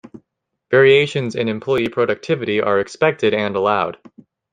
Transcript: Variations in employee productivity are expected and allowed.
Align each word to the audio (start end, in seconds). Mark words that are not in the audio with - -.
Variations 0.71 1.35
in 1.35 1.47
employee 1.47 1.87
productivity 1.89 2.59
are 2.59 2.79
expected 2.79 3.35
and 3.35 3.55
allowed. 3.55 3.99